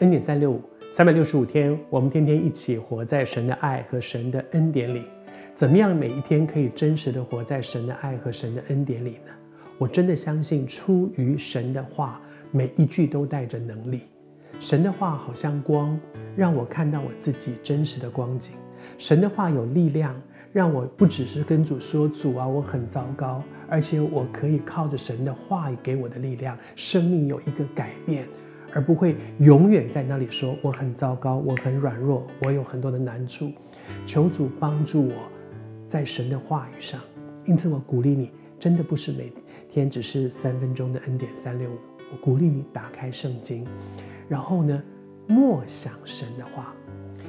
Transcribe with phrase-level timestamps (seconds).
[0.00, 5.04] 恩典三六五，三百六十五天，我们天天一起活在神的爱和神的恩典里。
[5.54, 9.32] 怎么样每一天可以真实的活在神的爱和神的恩典里呢？
[9.78, 12.20] 我真的相信，出于神的话，
[12.50, 14.00] 每一句都带着能力。
[14.58, 15.98] 神的话好像光，
[16.36, 18.56] 让我看到我自己真实的光景。
[18.98, 20.20] 神的话有力量，
[20.52, 23.40] 让我不只是跟主说：“主啊，我很糟糕。”
[23.70, 28.26] 而且我可以靠着神的话给我的力量，生命有一个改变，
[28.74, 33.52] 而不会永远在那里说：“我很糟糕，我很软弱，我有很多的难处。”
[34.04, 35.14] 求主帮助我，
[35.86, 37.00] 在神的话语上。
[37.44, 39.32] 因此，我鼓励你，真的不是每
[39.70, 41.76] 天只是三分钟的恩典三六五。
[42.10, 43.64] 我鼓励你打开圣经。
[44.28, 44.82] 然后呢，
[45.28, 46.74] 默想神的话。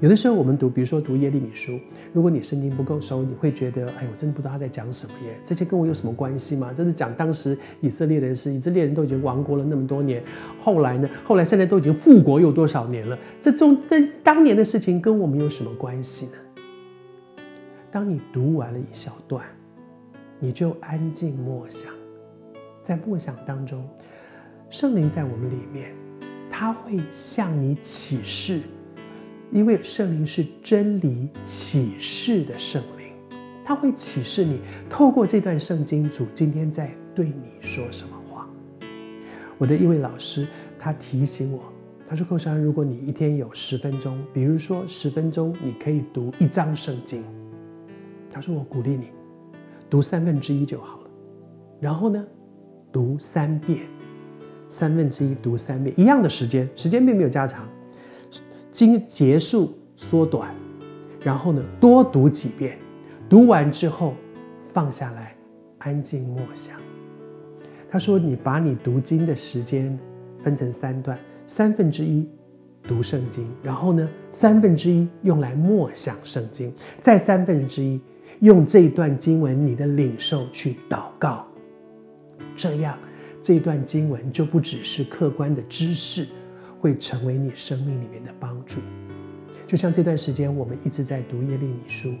[0.00, 1.80] 有的时候我们读，比如说读耶利米书，
[2.12, 5.40] 如果你圣经不够熟，你会觉得，哎，我真的不知道他在讲什么耶。
[5.42, 6.70] 这些跟我有什么关系吗？
[6.74, 10.22] 这是讲当时以色列的事，以色列人都已经亡国了那么多年，
[10.60, 11.08] 后来呢？
[11.24, 13.18] 后来现在都已经复国有多少年了？
[13.40, 16.32] 这中这当年的事情跟我们有什么关系呢？
[17.90, 19.46] 当你读完了一小段，
[20.38, 21.90] 你就安静默想，
[22.82, 23.82] 在默想当中，
[24.68, 25.94] 圣灵在我们里面。
[26.48, 28.60] 他会向你启示，
[29.52, 33.06] 因为圣灵是真理启示的圣灵，
[33.64, 34.60] 他会启示你。
[34.90, 38.48] 透过这段圣经，主今天在对你说什么话？
[39.58, 40.46] 我的一位老师
[40.78, 41.62] 他提醒我，
[42.06, 47.24] 他说：“寇珊，如果你一天有十分钟，比如说十分钟，你可以读一章圣经。
[48.30, 49.10] 他说我鼓励你
[49.88, 51.10] 读三分之一就好了，
[51.80, 52.24] 然后呢，
[52.92, 53.80] 读三遍。”
[54.68, 57.68] 三分之一读三遍，一样的时间，时间并没有加长，
[58.76, 60.54] 经结束缩短，
[61.22, 62.76] 然后呢，多读几遍，
[63.26, 64.12] 读完之后
[64.60, 65.34] 放下来，
[65.78, 66.76] 安静默想。
[67.88, 69.98] 他说：“你把你读经的时间
[70.36, 72.28] 分成三段，三分之一
[72.82, 76.70] 读圣经，然后呢，三分之一用来默想圣经，
[77.00, 77.98] 再三分之一
[78.40, 81.46] 用这段经文你的领受去祷告，
[82.54, 82.98] 这样。”
[83.40, 86.26] 这段经文就不只是客观的知识，
[86.86, 88.80] 会成为你生命里面的帮助。
[89.66, 92.14] 就像这段时间我们一直在读耶利米书，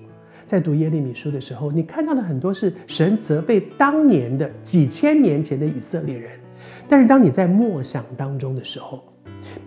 [0.44, 6.40] 在读耶利米书的时候，你看到的很多是神责备当年的几千年前的以色列人，
[6.88, 9.04] 但是当你在默想当中的时候，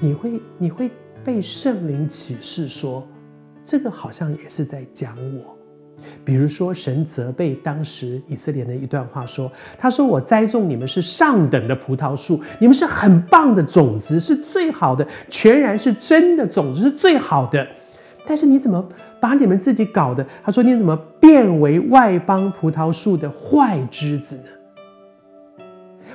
[0.01, 0.91] 你会你会
[1.23, 3.07] 被圣灵启示说，
[3.63, 5.58] 这个好像也是在讲我。
[6.29, 17.67] 比如说，神责备当时以色列的一段话，说：“他说我栽种你们是上等的葡萄树，你们是很棒的种子，是最好的，全然是真的种子，是最好的。
[18.27, 18.87] 但是你怎么
[19.19, 20.23] 把你们自己搞的？
[20.43, 25.63] 他说你怎么变为外邦葡萄树的坏枝子呢？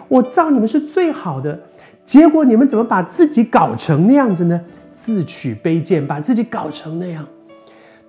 [0.06, 1.58] 我造你们是最好的，
[2.04, 4.60] 结果你们怎么把自己搞成那样子呢？
[4.92, 7.26] 自取卑贱，把自己搞成那样。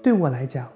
[0.04, 0.68] 对我来讲。”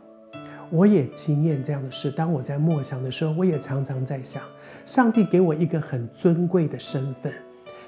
[0.72, 2.12] 我也经验这样的事。
[2.12, 4.44] 当我在默想的时候，我也常常在想：
[4.86, 7.34] 上帝给我一个很尊贵的身份，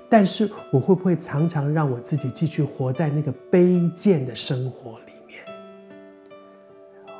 [0.09, 5.43] 但是我会不会常常让我自己继续活在那个卑贱的生活里面？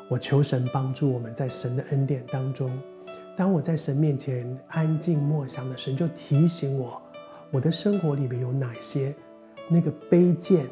[0.10, 2.72] 我求神帮助我们在神的恩典当中。
[3.38, 7.02] 当我在神面前安静默想的时候，神就提醒我，
[7.50, 9.14] 我的生活里面有哪些
[9.70, 10.66] 那个卑贱。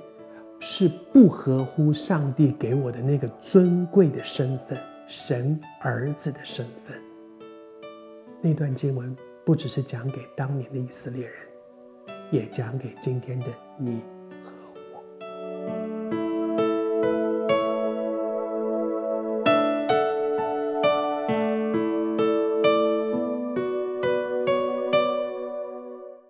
[0.59, 4.77] 是不合乎上帝给我的那个尊贵的身份，
[5.07, 6.95] 神儿子的身份。
[8.41, 9.15] 那段经文
[9.45, 11.33] 不只是讲给当年的以色列人，
[12.31, 13.47] 也讲给今天的
[13.77, 14.03] 你。